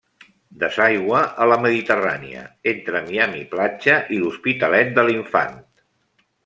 [0.61, 5.59] Desaigua a la Mediterrània entre Miami Platja i l'Hospitalet de l'Infant.